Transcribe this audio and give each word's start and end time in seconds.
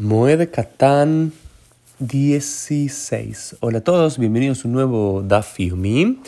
Moed 0.00 0.48
Katan 0.50 1.30
16. 1.98 3.56
Hola 3.60 3.78
a 3.78 3.80
todos, 3.82 4.16
bienvenidos 4.16 4.64
a 4.64 4.68
un 4.68 4.72
nuevo 4.72 5.22
Daf 5.22 5.58
Yomi. 5.58 6.22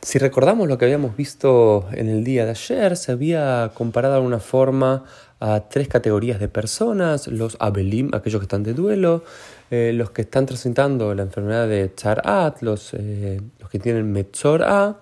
Si 0.00 0.20
recordamos 0.20 0.68
lo 0.68 0.78
que 0.78 0.84
habíamos 0.84 1.16
visto 1.16 1.88
en 1.90 2.08
el 2.08 2.22
día 2.22 2.44
de 2.44 2.52
ayer, 2.52 2.96
se 2.96 3.10
había 3.10 3.72
comparado 3.74 4.14
de 4.14 4.18
alguna 4.18 4.38
forma 4.38 5.02
a 5.40 5.64
tres 5.68 5.88
categorías 5.88 6.38
de 6.38 6.46
personas, 6.46 7.26
los 7.26 7.56
Abelim, 7.58 8.10
aquellos 8.14 8.38
que 8.38 8.44
están 8.44 8.62
de 8.62 8.74
duelo, 8.74 9.24
eh, 9.72 9.90
los 9.92 10.10
que 10.10 10.22
están 10.22 10.46
transitando 10.46 11.12
la 11.12 11.24
enfermedad 11.24 11.66
de 11.66 11.92
Charat, 11.96 12.62
los, 12.62 12.94
eh, 12.94 13.40
los 13.58 13.68
que 13.68 13.80
tienen 13.80 14.12
Metzor 14.12 14.62
A, 14.62 15.00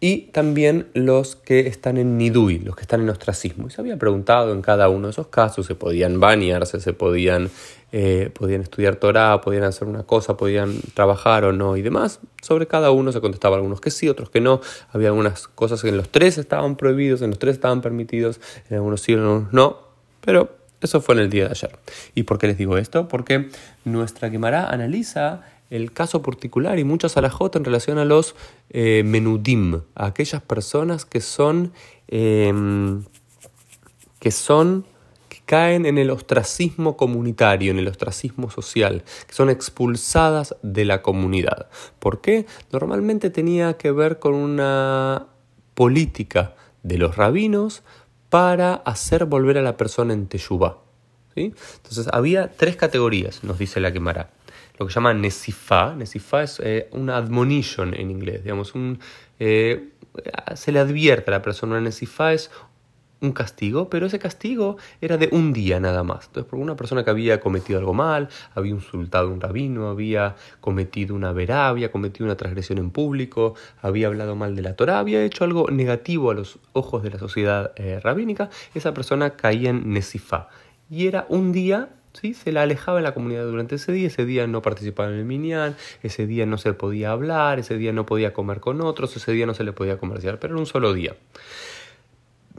y 0.00 0.28
también 0.32 0.86
los 0.94 1.34
que 1.34 1.66
están 1.66 1.96
en 1.96 2.18
Nidui, 2.18 2.60
los 2.60 2.76
que 2.76 2.82
están 2.82 3.00
en 3.00 3.08
ostracismo. 3.08 3.66
Y 3.66 3.70
se 3.70 3.80
había 3.80 3.96
preguntado 3.96 4.52
en 4.52 4.62
cada 4.62 4.88
uno 4.88 5.08
de 5.08 5.10
esos 5.10 5.26
casos, 5.26 5.66
se 5.66 5.74
podían 5.74 6.20
bañarse, 6.20 6.78
se 6.78 6.92
podían, 6.92 7.50
eh, 7.90 8.30
podían 8.32 8.60
estudiar 8.60 8.96
Torah, 8.96 9.40
podían 9.40 9.64
hacer 9.64 9.88
una 9.88 10.04
cosa, 10.04 10.36
podían 10.36 10.78
trabajar 10.94 11.44
o 11.44 11.52
no 11.52 11.76
y 11.76 11.82
demás. 11.82 12.20
Sobre 12.42 12.68
cada 12.68 12.92
uno 12.92 13.10
se 13.10 13.20
contestaba 13.20 13.56
algunos 13.56 13.80
que 13.80 13.90
sí, 13.90 14.08
otros 14.08 14.30
que 14.30 14.40
no. 14.40 14.60
Había 14.92 15.08
algunas 15.08 15.48
cosas 15.48 15.82
que 15.82 15.88
en 15.88 15.96
los 15.96 16.08
tres 16.08 16.38
estaban 16.38 16.76
prohibidos, 16.76 17.20
en 17.22 17.30
los 17.30 17.40
tres 17.40 17.54
estaban 17.54 17.80
permitidos, 17.80 18.40
en 18.70 18.76
algunos 18.76 19.00
sí, 19.00 19.14
en 19.14 19.20
algunos 19.20 19.52
no. 19.52 19.78
Pero 20.20 20.56
eso 20.80 21.00
fue 21.00 21.16
en 21.16 21.22
el 21.22 21.30
día 21.30 21.46
de 21.46 21.50
ayer. 21.50 21.76
¿Y 22.14 22.22
por 22.22 22.38
qué 22.38 22.46
les 22.46 22.56
digo 22.56 22.78
esto? 22.78 23.08
Porque 23.08 23.48
nuestra 23.84 24.30
Gemara 24.30 24.70
analiza 24.70 25.42
el 25.70 25.92
caso 25.92 26.22
particular 26.22 26.78
y 26.78 26.84
muchas 26.84 27.16
alajot 27.16 27.54
en 27.56 27.64
relación 27.64 27.98
a 27.98 28.04
los 28.04 28.34
eh, 28.70 29.02
menudim, 29.04 29.82
a 29.94 30.06
aquellas 30.06 30.42
personas 30.42 31.04
que 31.04 31.20
son, 31.20 31.72
em, 32.08 33.04
que 34.18 34.30
son, 34.30 34.86
que 35.28 35.40
caen 35.44 35.84
en 35.84 35.98
el 35.98 36.10
ostracismo 36.10 36.96
comunitario, 36.96 37.70
en 37.70 37.78
el 37.78 37.88
ostracismo 37.88 38.50
social, 38.50 39.04
que 39.26 39.34
son 39.34 39.50
expulsadas 39.50 40.56
de 40.62 40.84
la 40.84 41.02
comunidad. 41.02 41.68
¿Por 41.98 42.20
qué? 42.20 42.46
Normalmente 42.72 43.30
tenía 43.30 43.76
que 43.76 43.92
ver 43.92 44.18
con 44.18 44.34
una 44.34 45.26
política 45.74 46.54
de 46.82 46.98
los 46.98 47.16
rabinos 47.16 47.82
para 48.30 48.74
hacer 48.74 49.26
volver 49.26 49.58
a 49.58 49.62
la 49.62 49.76
persona 49.76 50.14
en 50.14 50.26
Teshuvah. 50.26 50.78
¿sí? 51.34 51.52
Entonces 51.76 52.08
había 52.12 52.50
tres 52.52 52.76
categorías, 52.76 53.44
nos 53.44 53.58
dice 53.58 53.80
la 53.80 53.92
quemará 53.92 54.30
lo 54.78 54.86
que 54.86 54.92
se 54.92 54.96
llama 54.96 55.14
Nesifá. 55.14 55.94
Nesifá 55.94 56.42
es 56.42 56.60
eh, 56.64 56.88
una 56.92 57.16
admonition 57.16 57.94
en 57.94 58.10
inglés, 58.10 58.42
digamos, 58.42 58.72
eh, 59.38 59.88
se 60.54 60.72
le 60.72 60.78
advierte 60.78 61.30
a 61.30 61.34
la 61.34 61.42
persona, 61.42 61.72
una 61.72 61.82
Nesifá 61.82 62.32
es 62.32 62.50
un 63.20 63.32
castigo, 63.32 63.90
pero 63.90 64.06
ese 64.06 64.18
castigo 64.18 64.76
era 65.00 65.16
de 65.16 65.28
un 65.32 65.52
día 65.52 65.80
nada 65.80 66.02
más. 66.04 66.26
Entonces, 66.26 66.48
por 66.48 66.58
una 66.58 66.76
persona 66.76 67.04
que 67.04 67.10
había 67.10 67.40
cometido 67.40 67.78
algo 67.78 67.94
mal, 67.94 68.28
había 68.54 68.72
insultado 68.72 69.28
a 69.28 69.32
un 69.32 69.40
rabino, 69.40 69.88
había 69.88 70.36
cometido 70.60 71.14
una 71.14 71.32
verá, 71.32 71.74
cometido 71.90 72.26
una 72.26 72.36
transgresión 72.36 72.78
en 72.78 72.90
público, 72.90 73.54
había 73.82 74.06
hablado 74.06 74.36
mal 74.36 74.54
de 74.54 74.62
la 74.62 74.76
Torah, 74.76 75.00
había 75.00 75.24
hecho 75.24 75.44
algo 75.44 75.68
negativo 75.70 76.30
a 76.30 76.34
los 76.34 76.58
ojos 76.72 77.02
de 77.02 77.10
la 77.10 77.18
sociedad 77.18 77.72
eh, 77.76 78.00
rabínica, 78.02 78.50
esa 78.74 78.94
persona 78.94 79.30
caía 79.30 79.70
en 79.70 79.92
Nesifá. 79.92 80.48
Y 80.90 81.06
era 81.06 81.26
un 81.28 81.52
día 81.52 81.90
¿sí? 82.20 82.34
se 82.34 82.52
la 82.52 82.62
alejaba 82.62 82.98
de 82.98 83.04
la 83.04 83.14
comunidad 83.14 83.44
durante 83.44 83.76
ese 83.76 83.92
día, 83.92 84.06
ese 84.06 84.24
día 84.24 84.46
no 84.46 84.62
participaba 84.62 85.08
en 85.10 85.16
el 85.16 85.24
minyan, 85.24 85.76
ese 86.02 86.26
día 86.26 86.46
no 86.46 86.58
se 86.58 86.72
podía 86.72 87.12
hablar, 87.12 87.58
ese 87.58 87.76
día 87.76 87.92
no 87.92 88.06
podía 88.06 88.32
comer 88.32 88.60
con 88.60 88.80
otros, 88.80 89.16
ese 89.16 89.32
día 89.32 89.46
no 89.46 89.54
se 89.54 89.64
le 89.64 89.72
podía 89.72 89.98
comerciar, 89.98 90.38
pero 90.38 90.54
era 90.54 90.60
un 90.60 90.66
solo 90.66 90.92
día. 90.92 91.14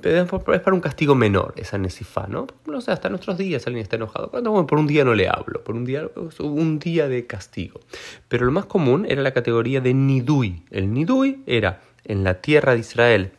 Es 0.01 0.29
para 0.29 0.73
un 0.73 0.79
castigo 0.79 1.13
menor 1.13 1.53
esa 1.57 1.77
nesifá, 1.77 2.27
¿no? 2.27 2.47
No 2.65 2.79
sé, 2.79 2.91
hasta 2.91 3.09
nuestros 3.09 3.37
días 3.37 3.67
alguien 3.67 3.83
está 3.83 3.97
enojado. 3.97 4.29
Bueno, 4.31 4.65
por 4.65 4.79
un 4.79 4.87
día 4.87 5.03
no 5.03 5.13
le 5.13 5.27
hablo, 5.27 5.61
por 5.63 5.75
un 5.75 5.83
día, 5.83 6.09
un 6.39 6.79
día 6.79 7.09
de 7.09 7.27
castigo. 7.27 7.81
Pero 8.29 8.45
lo 8.45 8.51
más 8.53 8.65
común 8.65 9.05
era 9.09 9.21
la 9.21 9.31
categoría 9.31 9.81
de 9.81 9.93
nidui. 9.93 10.63
El 10.71 10.93
nidui 10.93 11.43
era 11.45 11.81
en 12.05 12.23
la 12.23 12.35
tierra 12.35 12.73
de 12.73 12.79
Israel 12.79 13.31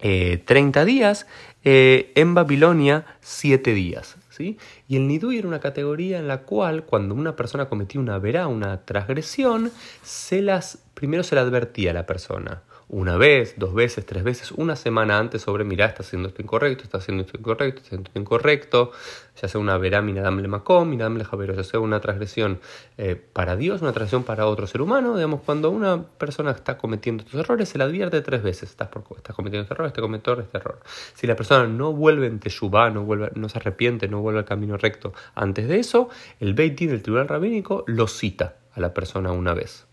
30 0.00 0.82
eh, 0.82 0.84
días, 0.84 1.26
eh, 1.70 2.12
en 2.14 2.32
Babilonia 2.32 3.04
7 3.20 3.74
días. 3.74 4.16
Y 4.38 4.96
el 4.96 5.06
nidui 5.06 5.36
era 5.36 5.48
una 5.48 5.60
categoría 5.60 6.18
en 6.18 6.28
la 6.28 6.44
cual 6.44 6.84
cuando 6.84 7.14
una 7.14 7.36
persona 7.36 7.68
cometía 7.68 8.00
una 8.00 8.18
verá, 8.18 8.46
una 8.46 8.86
transgresión, 8.86 9.70
se 10.02 10.40
las, 10.40 10.78
primero 10.94 11.22
se 11.24 11.34
le 11.34 11.42
advertía 11.42 11.90
a 11.90 11.94
la 11.94 12.06
persona 12.06 12.62
una 12.88 13.18
vez, 13.18 13.54
dos 13.58 13.74
veces, 13.74 14.06
tres 14.06 14.24
veces, 14.24 14.52
una 14.52 14.74
semana 14.74 15.18
antes 15.18 15.42
sobre, 15.42 15.64
mira, 15.64 15.84
está 15.84 16.02
haciendo 16.02 16.28
esto 16.28 16.40
incorrecto, 16.40 16.84
está 16.84 16.98
haciendo 16.98 17.22
esto 17.22 17.36
incorrecto, 17.38 17.82
está 17.82 17.88
haciendo 17.88 18.08
esto 18.08 18.18
incorrecto, 18.18 18.92
ya 19.40 19.48
sea 19.48 19.60
una 19.60 19.76
verá, 19.76 20.00
minadam 20.00 20.38
le 20.40 20.48
macom, 20.48 20.88
minadam 20.88 21.18
le 21.18 21.24
javero, 21.24 21.54
ya 21.54 21.64
sea 21.64 21.80
una 21.80 22.00
transgresión 22.00 22.60
eh, 22.96 23.14
para 23.14 23.56
Dios, 23.56 23.82
una 23.82 23.92
transgresión 23.92 24.24
para 24.24 24.46
otro 24.46 24.66
ser 24.66 24.80
humano, 24.80 25.16
digamos, 25.16 25.42
cuando 25.44 25.70
una 25.70 26.02
persona 26.02 26.52
está 26.52 26.78
cometiendo 26.78 27.24
estos 27.24 27.40
errores, 27.40 27.68
se 27.68 27.76
le 27.76 27.84
advierte 27.84 28.22
tres 28.22 28.42
veces, 28.42 28.70
estás, 28.70 28.88
estás 29.16 29.36
cometiendo 29.36 29.62
este 29.62 29.74
error, 29.74 29.86
este 29.86 30.00
cometiendo 30.00 30.40
este 30.40 30.56
error. 30.56 30.80
Si 31.14 31.26
la 31.26 31.36
persona 31.36 31.66
no 31.66 31.92
vuelve 31.92 32.26
en 32.26 32.40
teshuvah, 32.40 32.90
no, 32.90 33.04
vuelve, 33.04 33.32
no 33.34 33.50
se 33.50 33.58
arrepiente, 33.58 34.08
no 34.08 34.22
vuelve 34.22 34.40
al 34.40 34.46
camino 34.46 34.78
recto 34.78 35.12
antes 35.34 35.68
de 35.68 35.78
eso, 35.78 36.08
el 36.40 36.54
Beit 36.54 36.78
del 36.80 37.02
Tribunal 37.02 37.28
Rabínico 37.28 37.84
lo 37.86 38.06
cita 38.06 38.56
a 38.72 38.80
la 38.80 38.94
persona 38.94 39.32
una 39.32 39.52
vez. 39.52 39.87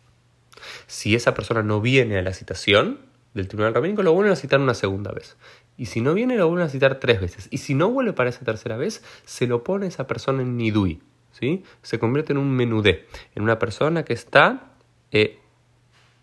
Si 0.88 1.16
esa 1.16 1.34
persona 1.34 1.64
no 1.64 1.82
viene 1.82 2.18
a 2.18 2.22
la 2.22 2.34
citación 2.34 3.00
del 3.34 3.48
tribunal 3.48 3.74
rabínico, 3.74 4.04
lo 4.04 4.14
vuelven 4.14 4.34
a 4.34 4.36
citar 4.36 4.60
una 4.60 4.74
segunda 4.74 5.12
vez. 5.12 5.38
Y 5.78 5.88
si 5.88 6.02
no 6.02 6.14
viene, 6.14 6.38
lo 6.38 6.48
vuelven 6.48 6.68
a 6.68 6.70
citar 6.70 7.00
tres 7.00 7.20
veces. 7.20 7.48
Y 7.52 7.58
si 7.58 7.76
no 7.76 7.90
vuelve 7.90 8.14
para 8.14 8.30
esa 8.30 8.46
tercera 8.46 8.78
vez, 8.78 9.04
se 9.26 9.46
lo 9.48 9.64
pone 9.64 9.88
esa 9.88 10.08
persona 10.08 10.42
en 10.42 10.58
nidui. 10.58 11.02
¿sí? 11.32 11.64
Se 11.82 12.00
convierte 12.00 12.34
en 12.34 12.38
un 12.38 12.52
menudé, 12.52 13.08
en 13.36 13.44
una 13.44 13.60
persona 13.60 14.06
que 14.06 14.14
está 14.14 14.72
eh, 15.12 15.40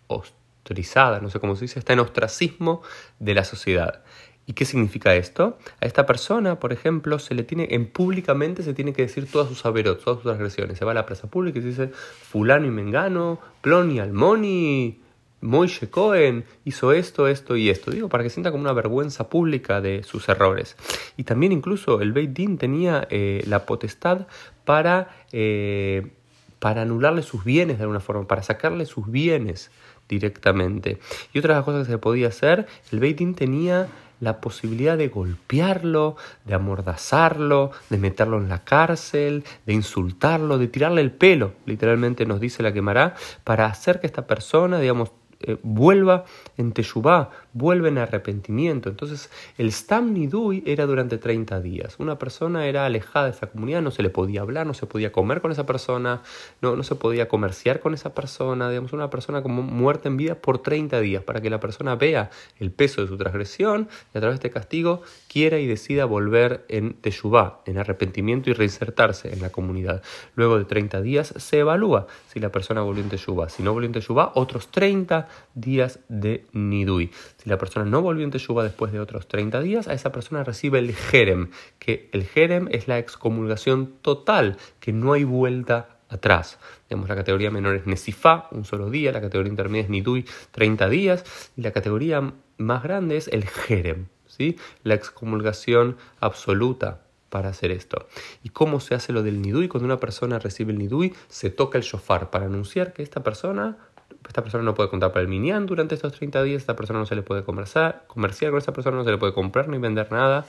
ostrizada, 0.06 1.20
no 1.20 1.28
sé 1.28 1.38
cómo 1.38 1.54
se 1.56 1.62
dice, 1.62 1.78
está 1.78 1.92
en 1.92 2.00
ostracismo 2.00 2.82
de 3.18 3.34
la 3.34 3.44
sociedad. 3.44 4.02
¿Y 4.46 4.54
qué 4.54 4.64
significa 4.64 5.14
esto? 5.14 5.58
A 5.80 5.86
esta 5.86 6.04
persona, 6.04 6.58
por 6.58 6.72
ejemplo, 6.72 7.18
se 7.18 7.34
le 7.34 7.44
tiene, 7.44 7.68
en 7.70 7.86
públicamente 7.86 8.62
se 8.62 8.74
tiene 8.74 8.92
que 8.92 9.02
decir 9.02 9.30
todas 9.30 9.48
sus 9.48 9.64
averot, 9.64 10.02
todas 10.02 10.18
sus 10.18 10.24
transgresiones. 10.24 10.78
Se 10.78 10.84
va 10.84 10.90
a 10.90 10.94
la 10.94 11.06
presa 11.06 11.28
pública 11.28 11.60
y 11.60 11.62
se 11.62 11.68
dice 11.68 11.88
fulano 11.88 12.66
y 12.66 12.70
mengano, 12.70 13.38
ploni 13.60 14.00
almoni, 14.00 15.00
Moishe 15.42 15.90
Cohen 15.90 16.44
hizo 16.64 16.92
esto, 16.92 17.28
esto 17.28 17.56
y 17.56 17.68
esto. 17.68 17.90
Digo, 17.90 18.08
para 18.08 18.22
que 18.22 18.30
sienta 18.30 18.50
como 18.50 18.62
una 18.62 18.72
vergüenza 18.72 19.28
pública 19.28 19.80
de 19.80 20.02
sus 20.04 20.28
errores. 20.28 20.76
Y 21.16 21.24
también 21.24 21.52
incluso 21.52 22.00
el 22.00 22.12
Beit 22.12 22.30
Din 22.30 22.58
tenía 22.58 23.06
eh, 23.10 23.42
la 23.46 23.66
potestad 23.66 24.26
para, 24.64 25.24
eh, 25.32 26.12
para 26.60 26.82
anularle 26.82 27.22
sus 27.22 27.44
bienes 27.44 27.78
de 27.78 27.82
alguna 27.82 28.00
forma, 28.00 28.26
para 28.26 28.42
sacarle 28.42 28.86
sus 28.86 29.10
bienes 29.10 29.70
directamente. 30.08 30.98
Y 31.32 31.40
otra 31.40 31.54
de 31.54 31.58
las 31.58 31.64
cosas 31.64 31.86
que 31.86 31.92
se 31.92 31.98
podía 31.98 32.28
hacer, 32.28 32.66
el 32.92 33.00
Beit 33.00 33.18
Din 33.18 33.34
tenía 33.34 33.88
la 34.22 34.40
posibilidad 34.40 34.96
de 34.96 35.08
golpearlo, 35.08 36.14
de 36.44 36.54
amordazarlo, 36.54 37.72
de 37.90 37.98
meterlo 37.98 38.38
en 38.38 38.48
la 38.48 38.62
cárcel, 38.62 39.42
de 39.66 39.72
insultarlo, 39.72 40.58
de 40.58 40.68
tirarle 40.68 41.00
el 41.00 41.10
pelo, 41.10 41.54
literalmente 41.66 42.24
nos 42.24 42.38
dice 42.38 42.62
la 42.62 42.72
quemará, 42.72 43.16
para 43.42 43.66
hacer 43.66 43.98
que 43.98 44.06
esta 44.06 44.28
persona, 44.28 44.78
digamos, 44.78 45.10
eh, 45.46 45.58
vuelva 45.62 46.24
en 46.56 46.72
Teshuvah, 46.72 47.30
vuelve 47.52 47.88
en 47.88 47.98
arrepentimiento. 47.98 48.88
Entonces, 48.88 49.30
el 49.58 49.72
Stam 49.72 50.12
Nidui 50.12 50.62
era 50.66 50.86
durante 50.86 51.18
30 51.18 51.60
días. 51.60 51.96
Una 51.98 52.18
persona 52.18 52.66
era 52.66 52.86
alejada 52.86 53.26
de 53.26 53.32
esa 53.32 53.48
comunidad, 53.48 53.82
no 53.82 53.90
se 53.90 54.02
le 54.02 54.10
podía 54.10 54.40
hablar, 54.40 54.66
no 54.66 54.74
se 54.74 54.86
podía 54.86 55.12
comer 55.12 55.40
con 55.40 55.52
esa 55.52 55.66
persona, 55.66 56.22
no, 56.60 56.76
no 56.76 56.82
se 56.82 56.94
podía 56.94 57.28
comerciar 57.28 57.80
con 57.80 57.94
esa 57.94 58.14
persona, 58.14 58.68
digamos, 58.68 58.92
una 58.92 59.10
persona 59.10 59.42
como 59.42 59.62
muerta 59.62 60.08
en 60.08 60.16
vida 60.16 60.34
por 60.36 60.58
30 60.58 61.00
días, 61.00 61.22
para 61.22 61.40
que 61.40 61.50
la 61.50 61.60
persona 61.60 61.94
vea 61.96 62.30
el 62.58 62.70
peso 62.70 63.02
de 63.02 63.08
su 63.08 63.16
transgresión 63.16 63.88
y 64.14 64.18
a 64.18 64.20
través 64.20 64.40
de 64.40 64.46
este 64.46 64.50
castigo 64.50 65.02
quiera 65.28 65.58
y 65.58 65.66
decida 65.66 66.04
volver 66.04 66.64
en 66.68 66.94
Teshuvah, 66.94 67.60
en 67.66 67.78
arrepentimiento 67.78 68.50
y 68.50 68.52
reinsertarse 68.52 69.32
en 69.32 69.40
la 69.40 69.50
comunidad. 69.50 70.02
Luego 70.34 70.58
de 70.58 70.64
30 70.64 71.00
días 71.02 71.34
se 71.36 71.58
evalúa 71.58 72.06
si 72.32 72.40
la 72.40 72.50
persona 72.50 72.82
volvió 72.82 73.02
en 73.02 73.10
Teshuvah. 73.10 73.48
Si 73.48 73.62
no 73.62 73.72
volvió 73.72 73.86
en 73.86 73.92
Teshuvah, 73.92 74.32
otros 74.34 74.68
30 74.68 75.28
días 75.54 76.00
de 76.08 76.46
Nidui. 76.52 77.10
Si 77.36 77.48
la 77.48 77.58
persona 77.58 77.84
no 77.84 78.02
volvió 78.02 78.24
en 78.24 78.30
Teshuvah 78.30 78.64
después 78.64 78.92
de 78.92 79.00
otros 79.00 79.28
30 79.28 79.60
días, 79.60 79.88
a 79.88 79.92
esa 79.92 80.12
persona 80.12 80.44
recibe 80.44 80.78
el 80.78 80.94
Jerem, 80.94 81.50
que 81.78 82.08
el 82.12 82.24
Jerem 82.24 82.68
es 82.70 82.88
la 82.88 82.98
excomulgación 82.98 83.94
total, 84.02 84.56
que 84.80 84.92
no 84.92 85.12
hay 85.12 85.24
vuelta 85.24 85.98
atrás. 86.08 86.58
Digamos, 86.88 87.08
la 87.08 87.16
categoría 87.16 87.50
menor 87.50 87.74
es 87.74 87.86
Nesifá, 87.86 88.48
un 88.50 88.64
solo 88.64 88.90
día, 88.90 89.12
la 89.12 89.20
categoría 89.20 89.50
intermedia 89.50 89.84
es 89.84 89.90
Nidui, 89.90 90.24
30 90.52 90.88
días, 90.88 91.24
y 91.56 91.62
la 91.62 91.72
categoría 91.72 92.32
más 92.58 92.82
grande 92.82 93.16
es 93.16 93.28
el 93.28 93.46
Jerem, 93.46 94.06
¿sí? 94.26 94.56
la 94.84 94.94
excomulgación 94.94 95.96
absoluta 96.20 97.00
para 97.32 97.48
hacer 97.48 97.70
esto. 97.70 98.06
¿Y 98.42 98.50
cómo 98.50 98.78
se 98.78 98.94
hace 98.94 99.10
lo 99.12 99.22
del 99.22 99.40
Nidui? 99.40 99.66
Cuando 99.66 99.86
una 99.86 99.98
persona 99.98 100.38
recibe 100.38 100.72
el 100.72 100.78
Nidui, 100.78 101.14
se 101.28 101.48
toca 101.48 101.78
el 101.78 101.84
shofar 101.84 102.28
para 102.28 102.44
anunciar 102.44 102.92
que 102.92 103.02
esta 103.02 103.22
persona 103.22 103.78
esta 104.26 104.42
persona 104.42 104.64
no 104.64 104.74
puede 104.74 104.88
contar 104.88 105.12
para 105.12 105.22
el 105.22 105.28
minián 105.28 105.66
durante 105.66 105.94
estos 105.94 106.12
30 106.12 106.42
días, 106.42 106.62
esta 106.62 106.76
persona 106.76 106.98
no 106.98 107.06
se 107.06 107.14
le 107.14 107.22
puede 107.22 107.44
comerciar, 107.44 108.04
comerciar 108.06 108.50
con 108.50 108.58
esta 108.58 108.72
persona, 108.72 108.96
no 108.96 109.04
se 109.04 109.10
le 109.10 109.18
puede 109.18 109.32
comprar 109.32 109.68
ni 109.68 109.78
vender 109.78 110.10
nada. 110.12 110.46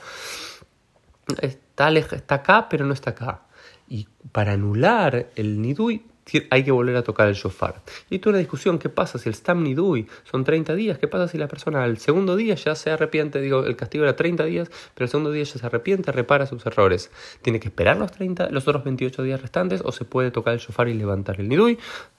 está, 1.40 1.90
está 1.90 2.34
acá, 2.36 2.68
pero 2.68 2.86
no 2.86 2.92
está 2.92 3.10
acá. 3.10 3.42
Y 3.88 4.08
para 4.32 4.52
anular 4.52 5.28
el 5.36 5.60
nidui 5.60 6.04
hay 6.50 6.64
que 6.64 6.70
volver 6.70 6.96
a 6.96 7.02
tocar 7.02 7.28
el 7.28 7.34
shofar. 7.34 7.82
Y 8.10 8.18
tú 8.18 8.30
una 8.30 8.38
discusión, 8.38 8.78
¿qué 8.78 8.88
pasa 8.88 9.18
si 9.18 9.28
el 9.28 9.34
Stam 9.34 9.62
Nidui 9.62 10.06
son 10.24 10.44
30 10.44 10.74
días? 10.74 10.98
¿Qué 10.98 11.06
pasa 11.08 11.28
si 11.28 11.38
la 11.38 11.48
persona 11.48 11.84
al 11.84 11.98
segundo 11.98 12.36
día 12.36 12.54
ya 12.54 12.74
se 12.74 12.90
arrepiente? 12.90 13.40
Digo, 13.40 13.64
el 13.64 13.76
castigo 13.76 14.04
era 14.04 14.16
30 14.16 14.44
días, 14.44 14.70
pero 14.94 15.04
el 15.04 15.10
segundo 15.10 15.30
día 15.30 15.44
ya 15.44 15.58
se 15.58 15.66
arrepiente, 15.66 16.12
repara 16.12 16.46
sus 16.46 16.64
errores. 16.66 17.10
¿Tiene 17.42 17.60
que 17.60 17.68
esperar 17.68 17.96
los, 17.96 18.10
30, 18.12 18.50
los 18.50 18.66
otros 18.66 18.84
28 18.84 19.22
días 19.22 19.42
restantes 19.42 19.82
o 19.84 19.92
se 19.92 20.04
puede 20.04 20.30
tocar 20.30 20.54
el 20.54 20.60
shofar 20.60 20.88
y 20.88 20.94
levantar 20.94 21.40
el 21.40 21.48
Nidui? 21.48 21.78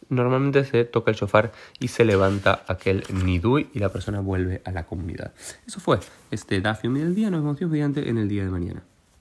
Normalmente 0.09 0.63
se 0.65 0.85
toca 0.85 1.11
el 1.11 1.17
shofar 1.17 1.51
y 1.79 1.87
se 1.87 2.05
levanta 2.05 2.63
aquel 2.67 3.03
Nidui 3.11 3.69
y 3.73 3.79
la 3.79 3.89
persona 3.89 4.19
vuelve 4.19 4.61
a 4.65 4.71
la 4.71 4.85
comunidad. 4.85 5.33
Eso 5.65 5.79
fue 5.79 5.99
este 6.31 6.61
Dafium 6.61 6.95
del 6.95 7.15
día. 7.15 7.29
Nos 7.29 7.41
vemos 7.41 7.61
mediante 7.61 8.09
en 8.09 8.17
el 8.17 8.29
día 8.29 8.43
de 8.43 8.49
mañana. 8.49 8.83